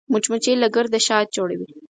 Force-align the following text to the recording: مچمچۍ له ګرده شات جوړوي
مچمچۍ 0.11 0.53
له 0.61 0.67
ګرده 0.75 0.99
شات 1.07 1.27
جوړوي 1.35 1.69